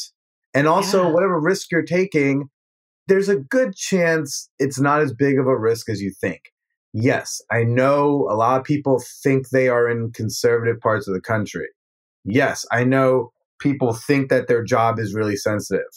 And 0.53 0.67
also, 0.67 1.03
Yeah. 1.03 1.09
whatever 1.11 1.39
risk 1.39 1.71
you're 1.71 1.83
taking, 1.83 2.49
there's 3.07 3.29
a 3.29 3.35
good 3.35 3.75
chance 3.75 4.49
it's 4.59 4.79
not 4.79 5.01
as 5.01 5.13
big 5.13 5.39
of 5.39 5.47
a 5.47 5.57
risk 5.57 5.89
as 5.89 6.01
you 6.01 6.11
think. 6.11 6.51
Yes, 6.93 7.41
I 7.51 7.63
know 7.63 8.27
a 8.29 8.35
lot 8.35 8.59
of 8.59 8.65
people 8.65 9.03
think 9.23 9.49
they 9.49 9.67
are 9.67 9.89
in 9.89 10.11
conservative 10.11 10.79
parts 10.79 11.07
of 11.07 11.13
the 11.13 11.21
country. 11.21 11.67
Yes, 12.23 12.65
I 12.71 12.83
know 12.83 13.33
people 13.59 13.93
think 13.93 14.29
that 14.29 14.47
their 14.47 14.63
job 14.63 14.99
is 14.99 15.13
really 15.13 15.35
sensitive. 15.35 15.87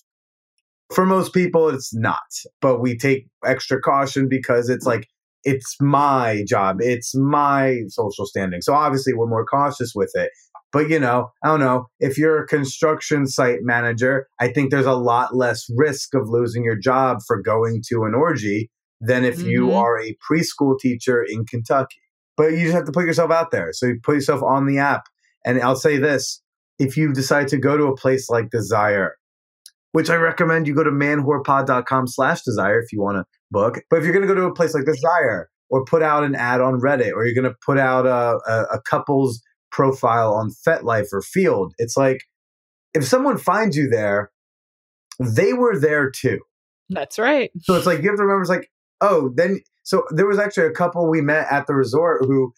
For 0.94 1.04
most 1.04 1.34
people, 1.34 1.68
it's 1.68 1.94
not, 1.94 2.22
but 2.60 2.80
we 2.80 2.96
take 2.96 3.26
extra 3.44 3.80
caution 3.80 4.28
because 4.28 4.68
it's 4.68 4.86
like, 4.86 5.08
it's 5.44 5.76
my 5.80 6.44
job, 6.48 6.78
it's 6.80 7.14
my 7.14 7.82
social 7.88 8.26
standing. 8.26 8.62
So 8.62 8.72
obviously, 8.72 9.12
we're 9.12 9.26
more 9.26 9.44
cautious 9.44 9.92
with 9.94 10.12
it. 10.14 10.30
But 10.76 10.90
you 10.90 11.00
know, 11.00 11.30
I 11.42 11.48
don't 11.48 11.60
know. 11.60 11.86
If 12.00 12.18
you're 12.18 12.42
a 12.42 12.46
construction 12.46 13.26
site 13.26 13.60
manager, 13.62 14.28
I 14.38 14.48
think 14.48 14.70
there's 14.70 14.84
a 14.84 14.92
lot 14.92 15.34
less 15.34 15.64
risk 15.74 16.14
of 16.14 16.28
losing 16.28 16.64
your 16.64 16.76
job 16.76 17.20
for 17.26 17.40
going 17.40 17.80
to 17.88 18.04
an 18.04 18.12
orgy 18.14 18.70
than 19.00 19.24
if 19.24 19.42
you 19.42 19.68
Mhm. 19.68 19.74
are 19.74 19.98
a 19.98 20.14
preschool 20.30 20.78
teacher 20.78 21.22
in 21.26 21.46
Kentucky. 21.46 22.02
But 22.36 22.52
you 22.52 22.58
just 22.64 22.74
have 22.74 22.84
to 22.84 22.92
put 22.92 23.06
yourself 23.06 23.30
out 23.30 23.52
there. 23.52 23.72
So 23.72 23.86
you 23.86 23.98
put 24.02 24.16
yourself 24.16 24.42
on 24.42 24.66
the 24.66 24.76
app. 24.76 25.04
And 25.46 25.58
I'll 25.62 25.76
say 25.76 25.96
this 25.96 26.42
if 26.78 26.94
you 26.94 27.10
decide 27.10 27.48
to 27.48 27.56
go 27.56 27.78
to 27.78 27.84
a 27.84 27.96
place 27.96 28.28
like 28.28 28.50
Desire, 28.50 29.16
which 29.92 30.10
I 30.10 30.16
recommend 30.16 30.68
you 30.68 30.74
go 30.74 30.84
to 30.84 30.90
manwhorepod.com 30.90 32.06
slash 32.06 32.42
desire 32.42 32.78
if 32.82 32.92
you 32.92 33.00
want 33.00 33.16
to 33.16 33.24
book. 33.50 33.80
But 33.88 34.00
if 34.00 34.04
you're 34.04 34.12
going 34.12 34.28
to 34.28 34.34
go 34.34 34.38
to 34.38 34.46
a 34.46 34.54
place 34.54 34.74
like 34.74 34.84
Desire 34.84 35.48
or 35.70 35.86
put 35.86 36.02
out 36.02 36.22
an 36.22 36.34
ad 36.34 36.60
on 36.60 36.82
Reddit 36.82 37.14
or 37.14 37.24
you're 37.24 37.34
going 37.34 37.50
to 37.50 37.56
put 37.64 37.78
out 37.78 38.04
a, 38.04 38.38
a, 38.46 38.76
a 38.76 38.80
couple's 38.82 39.40
profile 39.70 40.34
on 40.34 40.50
FetLife 40.50 41.08
or 41.12 41.20
Feeld, 41.20 41.72
it's 41.78 41.96
like 41.96 42.20
if 42.94 43.04
someone 43.04 43.38
finds 43.38 43.76
you 43.76 43.88
there, 43.88 44.30
they 45.20 45.52
were 45.52 45.78
there 45.78 46.10
too. 46.10 46.40
That's 46.88 47.18
right. 47.18 47.50
So 47.62 47.74
it's 47.74 47.86
like 47.86 48.02
you 48.02 48.08
have 48.08 48.16
to 48.16 48.22
remember 48.22 48.42
it's 48.42 48.50
like, 48.50 48.70
oh, 49.00 49.32
then 49.34 49.60
so 49.82 50.04
there 50.10 50.26
was 50.26 50.38
actually 50.38 50.66
a 50.66 50.72
couple 50.72 51.08
we 51.08 51.20
met 51.20 51.46
at 51.50 51.66
the 51.66 51.74
resort 51.74 52.24
who 52.24 52.52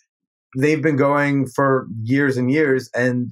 they've 0.57 0.83
been 0.83 0.97
going 0.97 1.47
for 1.47 1.87
years 2.03 2.37
and 2.37 2.51
years 2.51 2.91
and 2.95 3.31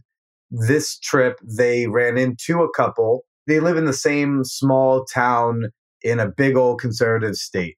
this 0.51 0.99
trip 0.99 1.39
they 1.43 1.87
ran 1.87 2.17
into 2.19 2.63
a 2.63 2.73
couple. 2.73 3.23
They 3.47 3.61
live 3.61 3.77
in 3.77 3.85
the 3.85 3.93
same 3.93 4.45
small 4.45 5.05
town 5.05 5.71
in 6.03 6.21
a 6.21 6.29
big 6.29 6.57
old 6.57 6.81
conservative 6.81 7.37
state. 7.37 7.77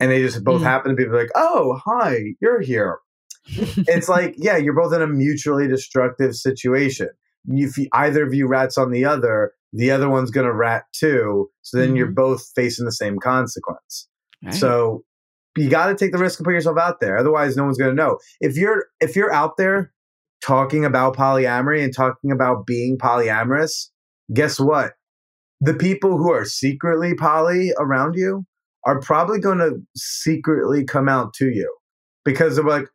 And 0.00 0.10
they 0.10 0.20
just 0.22 0.42
both 0.42 0.62
Mm. 0.62 0.64
happen 0.64 0.90
to 0.90 0.96
be 0.96 1.06
like, 1.06 1.30
"Oh, 1.34 1.80
hi, 1.84 2.34
you're 2.40 2.60
here." 2.60 2.98
It's 3.46 4.08
like, 4.08 4.34
yeah, 4.38 4.56
you're 4.56 4.74
both 4.74 4.92
in 4.92 5.02
a 5.02 5.06
mutually 5.06 5.66
destructive 5.68 6.34
situation. 6.34 7.08
If 7.48 7.76
either 7.92 8.24
of 8.26 8.32
you 8.34 8.46
rats 8.46 8.78
on 8.78 8.90
the 8.92 9.04
other, 9.04 9.52
the 9.72 9.90
other 9.90 10.08
one's 10.08 10.30
going 10.30 10.46
to 10.46 10.52
rat 10.52 10.84
too. 10.92 11.50
So 11.62 11.78
then 11.78 11.96
you're 11.96 12.08
Mhm. 12.08 12.14
both 12.14 12.44
facing 12.54 12.84
the 12.84 12.92
same 12.92 13.18
consequence. 13.18 14.08
Right. 14.44 14.54
So 14.54 15.04
you 15.56 15.68
got 15.68 15.86
to 15.86 15.94
take 15.94 16.12
the 16.12 16.18
risk 16.18 16.38
and 16.38 16.44
put 16.44 16.54
yourself 16.54 16.78
out 16.78 17.00
there. 17.00 17.16
Otherwise, 17.16 17.56
no 17.56 17.64
one's 17.64 17.78
going 17.78 17.94
to 17.94 18.02
know. 18.02 18.18
If 18.40 18.56
you're 18.56 18.86
if 19.00 19.16
you're 19.16 19.32
out 19.32 19.56
there 19.56 19.92
talking 20.44 20.84
about 20.84 21.16
polyamory 21.16 21.82
and 21.82 21.94
talking 21.94 22.30
about 22.32 22.66
being 22.66 22.96
polyamorous, 22.98 23.88
guess 24.32 24.58
what? 24.60 24.92
The 25.60 25.74
people 25.74 26.18
who 26.18 26.32
are 26.32 26.44
secretly 26.44 27.14
poly 27.14 27.72
around 27.78 28.14
you 28.14 28.44
are 28.84 29.00
probably 29.00 29.38
going 29.38 29.58
to 29.58 29.80
secretly 29.96 30.84
come 30.84 31.08
out 31.08 31.32
to 31.34 31.46
you 31.46 31.72
because 32.24 32.56
they're 32.56 32.64
like, 32.64 32.88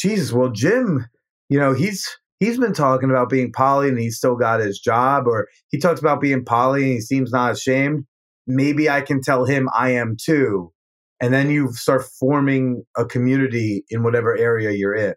Jesus, 0.00 0.32
well, 0.32 0.50
Jim, 0.50 1.06
you 1.48 1.58
know, 1.58 1.74
he's 1.74 2.08
he's 2.38 2.58
been 2.58 2.72
talking 2.72 3.10
about 3.10 3.28
being 3.28 3.52
poly 3.52 3.88
and 3.88 3.98
he's 3.98 4.16
still 4.16 4.36
got 4.36 4.60
his 4.60 4.78
job, 4.78 5.26
or 5.26 5.48
he 5.68 5.78
talks 5.78 6.00
about 6.00 6.20
being 6.20 6.44
poly 6.44 6.84
and 6.84 6.92
he 6.92 7.00
seems 7.00 7.30
not 7.30 7.52
ashamed. 7.52 8.04
Maybe 8.46 8.88
I 8.88 9.02
can 9.02 9.20
tell 9.20 9.44
him 9.44 9.68
I 9.76 9.90
am 9.90 10.16
too. 10.20 10.72
And 11.20 11.34
then 11.34 11.50
you 11.50 11.70
start 11.72 12.02
forming 12.18 12.82
a 12.96 13.04
community 13.04 13.84
in 13.90 14.02
whatever 14.02 14.36
area 14.36 14.70
you're 14.70 14.94
in. 14.94 15.14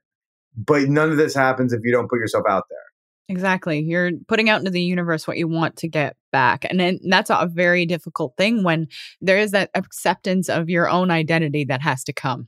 But 0.56 0.90
none 0.90 1.10
of 1.10 1.18
this 1.18 1.34
happens 1.34 1.72
if 1.72 1.80
you 1.84 1.94
don't 1.94 2.10
put 2.10 2.20
yourself 2.20 2.44
out 2.48 2.66
there. 2.70 2.80
Exactly. 3.30 3.80
You're 3.80 4.12
putting 4.28 4.50
out 4.50 4.60
into 4.60 4.70
the 4.70 4.82
universe 4.82 5.26
what 5.26 5.38
you 5.38 5.48
want 5.48 5.78
to 5.78 5.88
get 5.88 6.18
back. 6.34 6.66
And 6.70 6.78
then 6.78 7.00
that's 7.10 7.30
a 7.30 7.50
very 7.52 7.86
difficult 7.86 8.34
thing 8.38 8.64
when 8.64 8.88
there 9.22 9.38
is 9.38 9.52
that 9.52 9.70
acceptance 9.76 10.50
of 10.50 10.70
your 10.70 10.90
own 10.90 11.10
identity 11.10 11.64
that 11.66 11.82
has 11.82 12.04
to 12.04 12.14
come. 12.14 12.48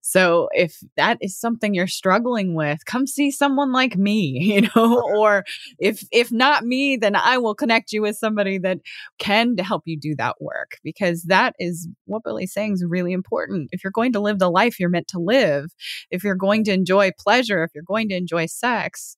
So 0.00 0.48
if 0.52 0.82
that 0.96 1.18
is 1.20 1.38
something 1.38 1.74
you're 1.74 1.86
struggling 1.86 2.54
with, 2.54 2.84
come 2.84 3.06
see 3.06 3.30
someone 3.30 3.72
like 3.72 3.96
me, 3.96 4.38
you 4.40 4.68
know, 4.74 5.02
or 5.14 5.44
if 5.78 6.04
if 6.12 6.32
not 6.32 6.64
me, 6.64 6.96
then 6.96 7.16
I 7.16 7.38
will 7.38 7.54
connect 7.54 7.92
you 7.92 8.02
with 8.02 8.16
somebody 8.16 8.58
that 8.58 8.78
can 9.18 9.56
help 9.58 9.82
you 9.86 9.98
do 9.98 10.14
that 10.16 10.40
work 10.40 10.78
because 10.82 11.22
that 11.24 11.54
is 11.58 11.88
what 12.06 12.24
Billy's 12.24 12.52
saying 12.52 12.74
is 12.74 12.84
really 12.86 13.12
important. 13.12 13.68
If 13.72 13.84
you're 13.84 13.90
going 13.90 14.12
to 14.12 14.20
live 14.20 14.38
the 14.38 14.50
life 14.50 14.78
you're 14.78 14.88
meant 14.88 15.08
to 15.08 15.18
live, 15.18 15.72
if 16.10 16.24
you're 16.24 16.34
going 16.34 16.64
to 16.64 16.72
enjoy 16.72 17.10
pleasure, 17.18 17.64
if 17.64 17.70
you're 17.74 17.84
going 17.84 18.08
to 18.08 18.16
enjoy 18.16 18.46
sex, 18.46 19.16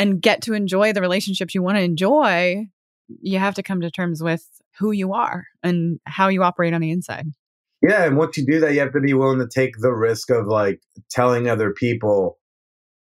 and 0.00 0.22
get 0.22 0.40
to 0.40 0.54
enjoy 0.54 0.94
the 0.94 1.02
relationships 1.02 1.54
you 1.54 1.62
want 1.62 1.76
to 1.76 1.82
enjoy, 1.82 2.64
you 3.20 3.38
have 3.38 3.54
to 3.54 3.62
come 3.62 3.82
to 3.82 3.90
terms 3.90 4.22
with 4.22 4.48
who 4.78 4.92
you 4.92 5.12
are 5.12 5.44
and 5.62 6.00
how 6.06 6.28
you 6.28 6.42
operate 6.42 6.72
on 6.72 6.80
the 6.80 6.90
inside. 6.90 7.26
Yeah, 7.82 8.04
and 8.04 8.16
once 8.16 8.36
you 8.36 8.44
do 8.44 8.60
that, 8.60 8.74
you 8.74 8.80
have 8.80 8.92
to 8.92 9.00
be 9.00 9.14
willing 9.14 9.38
to 9.38 9.48
take 9.48 9.74
the 9.78 9.92
risk 9.92 10.30
of 10.30 10.46
like 10.46 10.80
telling 11.10 11.48
other 11.48 11.72
people 11.72 12.38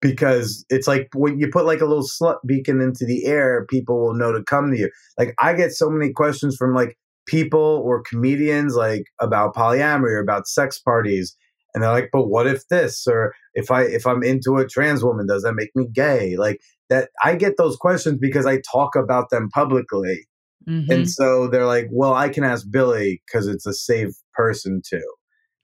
because 0.03 0.65
it's 0.71 0.89
like 0.89 1.09
when 1.15 1.39
you 1.41 1.49
put 1.51 1.67
like 1.67 1.81
a 1.81 1.87
little 1.87 2.05
slut 2.07 2.39
beacon 2.47 2.81
into 2.81 3.07
the 3.07 3.27
air, 3.27 3.67
people 3.71 4.01
will 4.01 4.15
know 4.15 4.33
to 4.33 4.43
come 4.45 4.73
to 4.73 4.79
you. 4.79 4.91
Like 5.19 5.35
I 5.41 5.55
get 5.55 5.73
so 5.73 5.91
many 5.91 6.13
questions 6.13 6.57
from 6.57 6.75
like 6.75 6.99
people 7.27 7.83
or 7.85 8.03
comedians 8.03 8.77
like 8.77 9.05
about 9.21 9.55
polyamory 9.55 10.13
or 10.13 10.21
about 10.21 10.49
sex 10.49 10.79
parties 10.81 11.37
and 11.75 11.83
they're 11.85 11.93
like, 11.93 12.11
"But 12.13 12.29
what 12.29 12.47
if 12.49 12.67
this 12.69 13.07
or 13.09 13.35
if 13.55 13.71
I 13.71 13.83
if 13.85 14.07
I'm 14.07 14.23
into 14.25 14.57
a 14.59 14.67
trans 14.69 15.05
woman, 15.05 15.27
does 15.27 15.43
that 15.45 15.55
make 15.55 15.71
me 15.77 15.89
gay?" 15.93 16.37
Like 16.37 16.61
that 16.91 17.11
I 17.25 17.37
get 17.37 17.57
those 17.59 17.77
questions 17.77 18.19
because 18.21 18.47
I 18.47 18.61
talk 18.73 18.97
about 18.97 19.31
them 19.31 19.49
publicly. 19.55 20.27
Mhm. 20.69 20.91
And 20.91 21.11
so 21.11 21.49
they're 21.49 21.67
like, 21.67 21.89
well, 21.91 22.15
I 22.15 22.29
can 22.29 22.45
ask 22.45 22.67
Billy 22.71 23.23
because 23.27 23.47
it's 23.47 23.67
a 23.67 23.73
safe 23.73 24.13
person 24.35 24.83
too. 24.87 25.03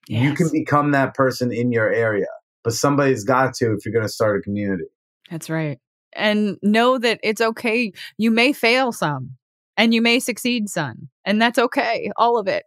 You 0.08 0.34
can 0.34 0.50
become 0.52 0.92
that 0.92 1.14
person 1.14 1.52
in 1.52 1.72
your 1.72 1.92
area, 1.92 2.26
but 2.62 2.72
somebody's 2.72 3.24
got 3.24 3.54
to 3.54 3.72
if 3.72 3.84
you're 3.84 3.92
going 3.92 4.06
to 4.06 4.12
start 4.12 4.38
a 4.38 4.42
community. 4.42 4.84
That's 5.30 5.50
right. 5.50 5.78
And 6.12 6.58
know 6.62 6.98
that 6.98 7.18
it's 7.22 7.40
okay. 7.40 7.92
You 8.16 8.30
may 8.30 8.52
fail 8.52 8.92
some 8.92 9.32
and 9.76 9.92
you 9.94 10.00
may 10.02 10.18
succeed 10.18 10.68
son. 10.68 11.08
and 11.24 11.42
that's 11.42 11.58
okay. 11.58 12.10
All 12.16 12.38
of 12.38 12.46
it. 12.48 12.64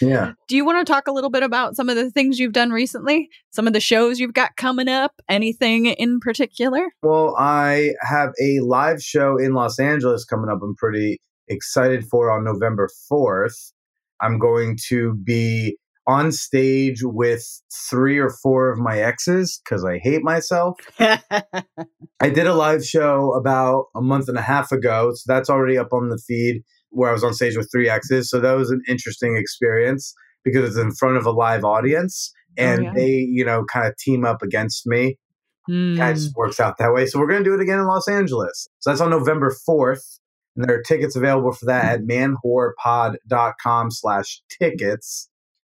Yeah. 0.00 0.32
Do 0.48 0.56
you 0.56 0.64
want 0.64 0.86
to 0.86 0.92
talk 0.92 1.06
a 1.08 1.12
little 1.12 1.30
bit 1.30 1.42
about 1.42 1.74
some 1.74 1.88
of 1.88 1.96
the 1.96 2.10
things 2.10 2.38
you've 2.38 2.52
done 2.52 2.70
recently? 2.70 3.28
Some 3.50 3.66
of 3.66 3.72
the 3.72 3.80
shows 3.80 4.20
you've 4.20 4.34
got 4.34 4.56
coming 4.56 4.88
up? 4.88 5.12
Anything 5.28 5.86
in 5.86 6.20
particular? 6.20 6.86
Well, 7.02 7.34
I 7.38 7.92
have 8.00 8.30
a 8.40 8.60
live 8.60 9.02
show 9.02 9.36
in 9.38 9.54
Los 9.54 9.78
Angeles 9.78 10.24
coming 10.24 10.50
up. 10.50 10.60
I'm 10.62 10.76
pretty 10.76 11.18
excited 11.48 12.04
for 12.08 12.30
on 12.30 12.44
November 12.44 12.88
4th. 13.10 13.72
I'm 14.20 14.38
going 14.38 14.78
to 14.88 15.14
be 15.14 15.76
on 16.06 16.32
stage 16.32 17.00
with 17.02 17.44
three 17.90 18.18
or 18.18 18.30
four 18.30 18.70
of 18.70 18.78
my 18.78 18.98
exes 18.98 19.60
because 19.64 19.84
I 19.84 19.98
hate 19.98 20.22
myself. 20.22 20.78
I 21.00 21.22
did 22.22 22.46
a 22.46 22.54
live 22.54 22.84
show 22.84 23.32
about 23.32 23.86
a 23.94 24.02
month 24.02 24.28
and 24.28 24.38
a 24.38 24.42
half 24.42 24.72
ago, 24.72 25.12
so 25.14 25.32
that's 25.32 25.50
already 25.50 25.78
up 25.78 25.92
on 25.92 26.08
the 26.08 26.18
feed 26.18 26.62
where 26.90 27.10
I 27.10 27.12
was 27.12 27.24
on 27.24 27.34
stage 27.34 27.56
with 27.56 27.68
three 27.72 27.88
exes. 27.88 28.30
So 28.30 28.40
that 28.40 28.52
was 28.52 28.70
an 28.70 28.82
interesting 28.88 29.36
experience 29.36 30.14
because 30.44 30.68
it's 30.68 30.78
in 30.78 30.92
front 30.92 31.16
of 31.16 31.26
a 31.26 31.30
live 31.30 31.64
audience 31.64 32.32
and 32.56 32.84
yeah. 32.84 32.92
they, 32.94 33.10
you 33.10 33.44
know, 33.44 33.64
kind 33.64 33.86
of 33.86 33.96
team 33.96 34.24
up 34.24 34.42
against 34.42 34.86
me. 34.86 35.18
Kind 35.66 36.16
of 36.16 36.22
Mm, 36.22 36.36
works 36.36 36.60
out 36.60 36.76
that 36.78 36.92
way. 36.92 37.06
So 37.06 37.18
we're 37.18 37.26
going 37.26 37.42
to 37.42 37.48
do 37.48 37.54
it 37.54 37.60
again 37.60 37.78
in 37.78 37.86
Los 37.86 38.06
Angeles. 38.06 38.68
So 38.80 38.90
that's 38.90 39.00
on 39.00 39.08
November 39.10 39.54
4th. 39.66 40.18
And 40.56 40.64
there 40.64 40.76
are 40.76 40.82
tickets 40.82 41.16
available 41.16 41.52
for 41.52 41.64
that 41.66 41.84
at 41.86 42.00
manwhorepod.com 42.02 43.90
slash 43.90 44.42
tickets. 44.50 45.28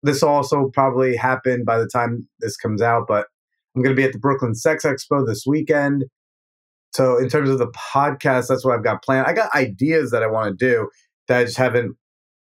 This 0.06 0.24
also 0.24 0.70
probably 0.74 1.16
happened 1.16 1.66
by 1.66 1.78
the 1.78 1.88
time 1.88 2.28
this 2.40 2.56
comes 2.58 2.82
out, 2.82 3.06
but 3.08 3.28
I'm 3.76 3.82
going 3.84 3.96
to 3.96 4.00
be 4.00 4.06
at 4.06 4.14
the 4.14 4.20
Brooklyn 4.20 4.56
Sex 4.56 4.86
Expo 4.86 5.26
this 5.26 5.44
weekend. 5.46 6.06
So 6.94 7.18
in 7.18 7.28
terms 7.28 7.50
of 7.50 7.58
the 7.58 7.68
podcast, 7.72 8.48
that's 8.48 8.64
what 8.64 8.76
I've 8.76 8.84
got 8.84 9.04
planned. 9.04 9.28
I 9.28 9.34
got 9.34 9.54
ideas 9.54 10.12
that 10.12 10.24
I 10.24 10.28
want 10.28 10.58
to 10.58 10.66
do 10.66 10.90
that 11.28 11.40
I 11.40 11.44
just 11.46 11.58
haven't 11.58 11.96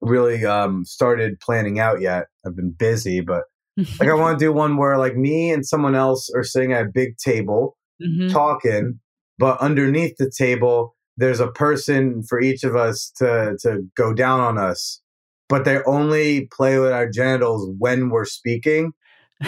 really 0.01 0.45
um, 0.45 0.85
started 0.85 1.39
planning 1.39 1.79
out 1.79 2.01
yet. 2.01 2.25
I've 2.45 2.55
been 2.55 2.71
busy, 2.71 3.21
but 3.21 3.43
like 3.99 4.09
I 4.09 4.13
want 4.15 4.39
to 4.39 4.45
do 4.45 4.51
one 4.51 4.77
where 4.77 4.97
like 4.97 5.15
me 5.15 5.51
and 5.51 5.65
someone 5.65 5.95
else 5.95 6.29
are 6.35 6.43
sitting 6.43 6.73
at 6.73 6.85
a 6.85 6.89
big 6.91 7.17
table 7.17 7.75
Mhm. 8.01 8.31
talking, 8.31 8.99
but 9.37 9.59
underneath 9.59 10.15
the 10.17 10.31
table 10.35 10.95
there's 11.17 11.41
a 11.41 11.51
person 11.51 12.23
for 12.23 12.39
each 12.39 12.63
of 12.63 12.77
us 12.77 13.11
to 13.17 13.57
to 13.61 13.81
go 13.97 14.13
down 14.13 14.39
on 14.39 14.57
us. 14.57 15.01
But 15.49 15.65
they 15.65 15.81
only 15.85 16.47
play 16.47 16.79
with 16.79 16.91
our 16.91 17.09
genitals 17.09 17.69
when 17.79 18.09
we're 18.09 18.25
speaking. 18.25 18.93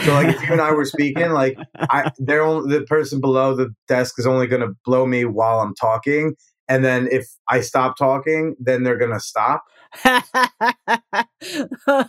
So 0.03 0.13
like 0.13 0.29
if 0.29 0.41
you 0.41 0.51
and 0.51 0.61
I 0.61 0.71
were 0.71 0.85
speaking, 0.85 1.31
like 1.31 1.57
I 1.89 2.11
they're 2.17 2.41
only 2.41 2.77
the 2.77 2.85
person 2.85 3.21
below 3.21 3.55
the 3.55 3.69
desk 3.87 4.15
is 4.17 4.25
only 4.27 4.47
gonna 4.47 4.69
blow 4.85 5.05
me 5.05 5.25
while 5.25 5.59
I'm 5.59 5.75
talking. 5.75 6.35
And 6.67 6.83
then 6.85 7.07
if 7.11 7.27
I 7.49 7.61
stop 7.61 7.97
talking, 7.97 8.55
then 8.59 8.83
they're 8.83 8.97
gonna 8.97 9.19
stop. 9.19 9.63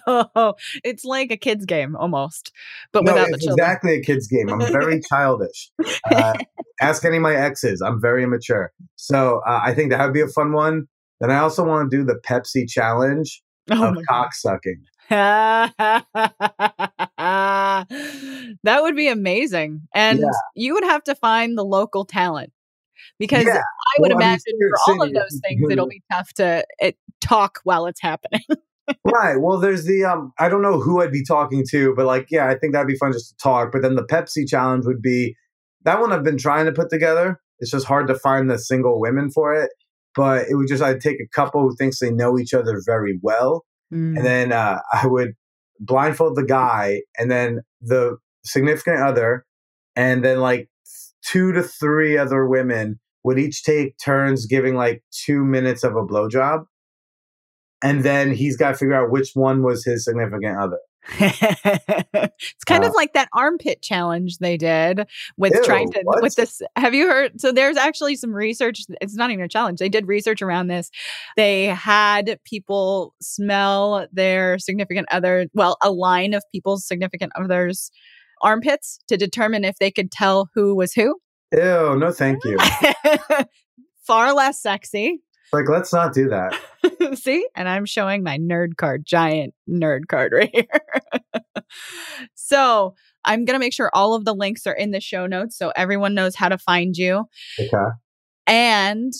oh, 0.06 0.54
it's 0.84 1.04
like 1.04 1.30
a 1.32 1.36
kid's 1.36 1.66
game 1.66 1.96
almost, 1.96 2.52
but 2.92 3.04
No, 3.04 3.12
without 3.12 3.30
the 3.30 3.34
it's 3.34 3.44
children. 3.44 3.68
exactly 3.68 3.94
a 3.96 4.02
kid's 4.02 4.26
game. 4.28 4.52
I'm 4.52 4.70
very 4.70 5.00
childish. 5.08 5.70
Uh, 6.08 6.34
ask 6.80 7.04
any 7.04 7.16
of 7.16 7.22
my 7.22 7.34
exes. 7.34 7.82
I'm 7.82 8.00
very 8.00 8.22
immature. 8.22 8.72
So 8.96 9.40
uh, 9.46 9.60
I 9.64 9.74
think 9.74 9.90
that 9.90 10.04
would 10.04 10.14
be 10.14 10.20
a 10.20 10.28
fun 10.28 10.52
one. 10.52 10.86
Then 11.20 11.30
I 11.30 11.38
also 11.38 11.64
want 11.64 11.90
to 11.90 11.96
do 11.96 12.04
the 12.04 12.20
Pepsi 12.26 12.68
challenge 12.68 13.42
Oh 13.72 13.90
of 13.90 13.96
cock 14.08 14.34
sucking. 14.34 14.82
that 15.08 16.04
would 18.82 18.96
be 18.96 19.08
amazing. 19.08 19.82
And 19.94 20.20
Yeah. 20.20 20.26
you 20.54 20.74
would 20.74 20.84
have 20.84 21.02
to 21.04 21.14
find 21.14 21.56
the 21.56 21.64
local 21.64 22.04
talent 22.04 22.52
because 23.18 23.44
Yeah. 23.44 23.56
I 23.56 24.00
would 24.00 24.12
Well, 24.12 24.18
I 24.18 24.20
mean, 24.20 24.28
imagine 24.28 24.58
for 24.70 24.92
all 24.92 25.02
of 25.02 25.12
those 25.12 25.40
things, 25.46 25.62
it'll 25.70 25.88
be 25.88 26.02
tough 26.10 26.32
to 26.34 26.64
it, 26.78 26.96
talk 27.20 27.60
while 27.64 27.86
it's 27.86 28.00
happening. 28.00 28.42
right. 29.04 29.36
Well, 29.40 29.58
there's 29.58 29.84
the 29.84 30.04
um. 30.04 30.32
I 30.38 30.48
don't 30.48 30.62
know 30.62 30.80
who 30.80 31.02
I'd 31.02 31.12
be 31.12 31.24
talking 31.24 31.64
to, 31.70 31.94
but 31.94 32.06
like, 32.06 32.26
yeah, 32.30 32.48
I 32.48 32.56
think 32.58 32.72
that'd 32.72 32.86
be 32.88 32.96
fun 32.96 33.12
just 33.12 33.30
to 33.30 33.36
talk. 33.42 33.70
But 33.72 33.82
then 33.82 33.94
the 33.96 34.04
Pepsi 34.04 34.48
challenge 34.48 34.86
would 34.86 35.02
be 35.02 35.36
that 35.84 36.00
one 36.00 36.12
I've 36.12 36.24
been 36.24 36.38
trying 36.38 36.66
to 36.66 36.72
put 36.72 36.90
together. 36.90 37.40
It's 37.58 37.70
just 37.70 37.86
hard 37.86 38.08
to 38.08 38.14
find 38.16 38.50
the 38.50 38.58
single 38.58 39.00
women 39.00 39.30
for 39.30 39.54
it. 39.54 39.70
But 40.14 40.46
it 40.48 40.54
would 40.56 40.68
just 40.68 40.82
I'd 40.82 41.00
take 41.00 41.18
a 41.20 41.28
couple 41.34 41.62
who 41.62 41.74
thinks 41.76 41.98
they 41.98 42.10
know 42.10 42.38
each 42.38 42.54
other 42.54 42.80
very 42.84 43.18
well, 43.22 43.64
Mm. 43.92 44.16
and 44.16 44.24
then 44.24 44.52
uh, 44.52 44.80
I 44.92 45.06
would 45.06 45.32
blindfold 45.80 46.36
the 46.36 46.44
guy, 46.44 47.02
and 47.18 47.30
then 47.30 47.60
the 47.80 48.16
significant 48.44 48.98
other, 49.02 49.44
and 49.96 50.24
then 50.24 50.40
like 50.40 50.68
two 51.24 51.52
to 51.52 51.62
three 51.62 52.16
other 52.16 52.46
women 52.46 52.98
would 53.24 53.38
each 53.38 53.62
take 53.62 53.94
turns 54.04 54.46
giving 54.46 54.74
like 54.74 55.02
two 55.24 55.44
minutes 55.44 55.84
of 55.84 55.92
a 55.94 56.02
blowjob. 56.04 56.64
And 57.84 58.02
then 58.04 58.32
he's 58.32 58.56
got 58.56 58.70
to 58.70 58.76
figure 58.76 58.94
out 58.94 59.10
which 59.10 59.30
one 59.34 59.62
was 59.62 59.84
his 59.84 60.04
significant 60.04 60.56
other. 60.58 60.78
it's 61.18 62.64
kind 62.64 62.84
of 62.84 62.90
uh-huh. 62.90 62.96
like 62.96 63.12
that 63.12 63.28
armpit 63.32 63.82
challenge 63.82 64.38
they 64.38 64.56
did 64.56 65.04
with 65.36 65.52
Ew, 65.52 65.64
trying 65.64 65.90
to 65.90 66.00
what? 66.04 66.22
with 66.22 66.36
this 66.36 66.62
have 66.76 66.94
you 66.94 67.08
heard 67.08 67.40
so 67.40 67.50
there's 67.50 67.76
actually 67.76 68.14
some 68.14 68.32
research 68.32 68.84
it's 69.00 69.16
not 69.16 69.30
even 69.30 69.44
a 69.44 69.48
challenge 69.48 69.80
they 69.80 69.88
did 69.88 70.06
research 70.06 70.40
around 70.40 70.68
this 70.68 70.90
they 71.36 71.66
had 71.66 72.38
people 72.44 73.14
smell 73.20 74.06
their 74.12 74.60
significant 74.60 75.08
other 75.10 75.46
well 75.54 75.76
a 75.82 75.90
line 75.90 76.34
of 76.34 76.44
people's 76.52 76.86
significant 76.86 77.32
others 77.34 77.90
armpits 78.40 79.00
to 79.08 79.16
determine 79.16 79.64
if 79.64 79.76
they 79.80 79.90
could 79.90 80.12
tell 80.12 80.48
who 80.54 80.74
was 80.74 80.92
who 80.92 81.16
Ew, 81.52 81.96
no 81.98 82.12
thank 82.12 82.44
you. 82.44 82.56
far 84.06 84.32
less 84.34 84.60
sexy 84.62 85.20
like, 85.52 85.68
let's 85.68 85.92
not 85.92 86.14
do 86.14 86.28
that. 86.28 86.58
See? 87.14 87.46
And 87.54 87.68
I'm 87.68 87.84
showing 87.84 88.22
my 88.22 88.38
nerd 88.38 88.76
card, 88.76 89.04
giant 89.04 89.54
nerd 89.68 90.06
card 90.08 90.32
right 90.32 90.50
here. 90.52 91.62
so 92.34 92.94
I'm 93.24 93.44
going 93.44 93.54
to 93.54 93.60
make 93.60 93.72
sure 93.72 93.90
all 93.92 94.14
of 94.14 94.24
the 94.24 94.34
links 94.34 94.66
are 94.66 94.72
in 94.74 94.90
the 94.90 95.00
show 95.00 95.26
notes 95.26 95.56
so 95.56 95.72
everyone 95.76 96.14
knows 96.14 96.34
how 96.34 96.48
to 96.48 96.58
find 96.58 96.96
you. 96.96 97.24
Okay. 97.58 97.76
And 98.46 99.12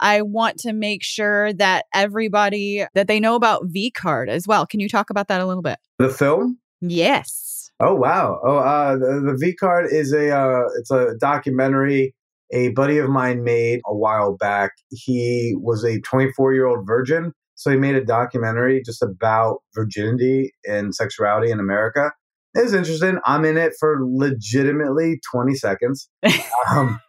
I 0.00 0.22
want 0.22 0.58
to 0.60 0.72
make 0.72 1.02
sure 1.02 1.52
that 1.54 1.84
everybody 1.94 2.86
that 2.94 3.06
they 3.06 3.20
know 3.20 3.34
about 3.34 3.66
V 3.66 3.90
card 3.90 4.30
as 4.30 4.46
well. 4.46 4.66
Can 4.66 4.80
you 4.80 4.88
talk 4.88 5.10
about 5.10 5.28
that 5.28 5.40
a 5.40 5.46
little 5.46 5.62
bit? 5.62 5.78
The 5.98 6.08
film? 6.08 6.58
Yes. 6.80 7.70
Oh 7.82 7.94
wow! 7.94 8.38
Oh, 8.44 8.58
uh, 8.58 8.96
the, 8.96 9.22
the 9.24 9.36
V 9.38 9.54
card 9.54 9.86
is 9.90 10.12
a 10.12 10.30
uh, 10.30 10.64
it's 10.78 10.90
a 10.90 11.14
documentary 11.18 12.14
a 12.52 12.70
buddy 12.70 12.98
of 12.98 13.08
mine 13.08 13.44
made 13.44 13.80
a 13.86 13.94
while 13.94 14.36
back. 14.36 14.72
He 14.90 15.54
was 15.56 15.84
a 15.84 16.00
24 16.00 16.54
year 16.54 16.66
old 16.66 16.86
virgin, 16.86 17.32
so 17.54 17.70
he 17.70 17.76
made 17.76 17.94
a 17.94 18.04
documentary 18.04 18.82
just 18.84 19.02
about 19.02 19.58
virginity 19.74 20.52
and 20.66 20.94
sexuality 20.94 21.50
in 21.50 21.60
America. 21.60 22.12
It 22.54 22.64
was 22.64 22.74
interesting. 22.74 23.18
I'm 23.24 23.44
in 23.44 23.56
it 23.56 23.74
for 23.78 23.98
legitimately 24.02 25.20
20 25.32 25.54
seconds. 25.54 26.08
Um, 26.70 27.00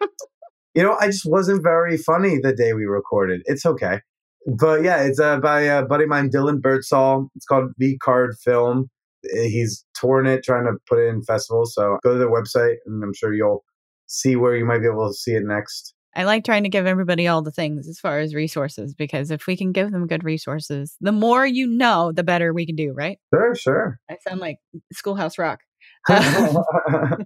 you 0.73 0.81
know, 0.81 0.95
I 0.99 1.07
just 1.07 1.25
wasn't 1.25 1.61
very 1.61 1.97
funny 1.97 2.39
the 2.41 2.53
day 2.53 2.73
we 2.73 2.85
recorded. 2.85 3.41
It's 3.45 3.65
okay. 3.65 3.99
But 4.47 4.83
yeah, 4.83 5.03
it's 5.03 5.19
uh, 5.19 5.39
by 5.39 5.61
a 5.61 5.85
buddy 5.85 6.03
of 6.03 6.09
mine, 6.09 6.29
Dylan 6.29 6.61
Birdsall. 6.61 7.27
It's 7.35 7.45
called 7.45 7.71
V 7.77 7.97
Card 8.01 8.35
Film. 8.43 8.89
He's 9.23 9.85
touring 9.93 10.25
it, 10.25 10.43
trying 10.43 10.65
to 10.65 10.77
put 10.89 10.99
it 10.99 11.09
in 11.09 11.21
festivals. 11.21 11.75
So 11.75 11.97
go 12.03 12.13
to 12.13 12.17
their 12.17 12.31
website, 12.31 12.77
and 12.85 13.03
I'm 13.03 13.13
sure 13.13 13.33
you'll 13.33 13.63
see 14.11 14.35
where 14.35 14.55
you 14.55 14.65
might 14.65 14.79
be 14.79 14.87
able 14.87 15.07
to 15.07 15.13
see 15.13 15.31
it 15.31 15.43
next. 15.43 15.93
I 16.13 16.25
like 16.25 16.43
trying 16.43 16.63
to 16.63 16.69
give 16.69 16.85
everybody 16.85 17.27
all 17.27 17.41
the 17.41 17.51
things 17.51 17.87
as 17.87 17.97
far 17.97 18.19
as 18.19 18.35
resources 18.35 18.93
because 18.93 19.31
if 19.31 19.47
we 19.47 19.55
can 19.55 19.71
give 19.71 19.91
them 19.91 20.07
good 20.07 20.25
resources, 20.25 20.97
the 20.99 21.13
more 21.13 21.45
you 21.45 21.65
know, 21.65 22.11
the 22.11 22.23
better 22.23 22.53
we 22.53 22.65
can 22.65 22.75
do, 22.75 22.91
right? 22.91 23.17
Sure, 23.33 23.55
sure. 23.55 23.99
I 24.09 24.17
sound 24.27 24.41
like 24.41 24.57
Schoolhouse 24.93 25.37
Rock. 25.37 25.59
Uh, 26.09 27.17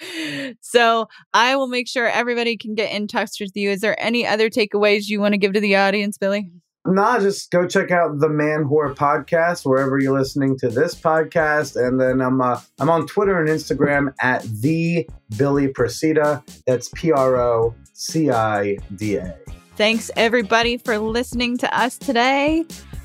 so 0.60 1.06
I 1.32 1.56
will 1.56 1.68
make 1.68 1.88
sure 1.88 2.06
everybody 2.06 2.56
can 2.56 2.74
get 2.74 2.92
in 2.92 3.08
touch 3.08 3.40
with 3.40 3.52
you. 3.54 3.70
Is 3.70 3.80
there 3.80 4.00
any 4.02 4.26
other 4.26 4.50
takeaways 4.50 5.08
you 5.08 5.20
want 5.20 5.32
to 5.32 5.38
give 5.38 5.54
to 5.54 5.60
the 5.60 5.76
audience, 5.76 6.18
Billy? 6.18 6.50
Nah, 6.86 7.18
just 7.18 7.50
go 7.50 7.66
check 7.66 7.90
out 7.90 8.18
the 8.18 8.28
Man 8.28 8.64
Whore 8.64 8.94
podcast 8.94 9.64
wherever 9.64 9.98
you're 9.98 10.16
listening 10.16 10.58
to 10.58 10.68
this 10.68 10.94
podcast, 10.94 11.76
and 11.76 12.00
then 12.00 12.20
I'm 12.20 12.40
uh, 12.40 12.60
I'm 12.78 12.90
on 12.90 13.06
Twitter 13.06 13.40
and 13.40 13.48
Instagram 13.48 14.12
at 14.20 14.42
the 14.42 15.08
Billy 15.36 15.68
Procida. 15.68 16.42
That's 16.66 16.88
P 16.94 17.12
R 17.12 17.36
O 17.36 17.74
C 17.92 18.30
I 18.30 18.76
D 18.96 19.16
A. 19.16 19.36
Thanks 19.76 20.10
everybody 20.16 20.76
for 20.76 20.98
listening 20.98 21.58
to 21.58 21.78
us 21.78 21.98
today. 21.98 22.64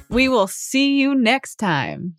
We 0.09 0.29
will 0.29 0.48
see 0.48 1.00
you 1.00 1.15
next 1.15 1.56
time. 1.56 2.15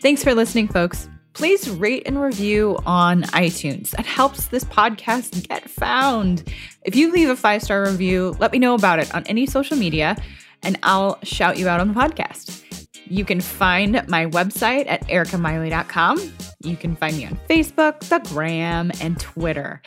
Thanks 0.00 0.24
for 0.24 0.34
listening, 0.34 0.68
folks. 0.68 1.08
Please 1.34 1.68
rate 1.70 2.02
and 2.06 2.20
review 2.20 2.78
on 2.84 3.22
iTunes. 3.24 3.98
It 3.98 4.06
helps 4.06 4.46
this 4.46 4.64
podcast 4.64 5.48
get 5.48 5.68
found. 5.68 6.44
If 6.84 6.94
you 6.94 7.10
leave 7.10 7.28
a 7.28 7.36
five 7.36 7.62
star 7.62 7.84
review, 7.84 8.36
let 8.38 8.52
me 8.52 8.58
know 8.58 8.74
about 8.74 8.98
it 8.98 9.14
on 9.14 9.24
any 9.26 9.46
social 9.46 9.76
media 9.76 10.16
and 10.62 10.78
I'll 10.82 11.18
shout 11.22 11.58
you 11.58 11.68
out 11.68 11.80
on 11.80 11.88
the 11.88 11.94
podcast. 11.94 12.62
You 13.06 13.24
can 13.24 13.40
find 13.40 14.02
my 14.08 14.26
website 14.26 14.86
at 14.88 15.06
ericamiley.com. 15.08 16.32
You 16.60 16.76
can 16.76 16.96
find 16.96 17.16
me 17.16 17.26
on 17.26 17.38
Facebook, 17.48 18.00
the 18.00 18.20
Gram, 18.32 18.90
and 19.00 19.18
Twitter. 19.18 19.82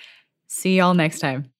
See 0.47 0.77
y'all 0.77 0.93
next 0.93 1.19
time. 1.19 1.54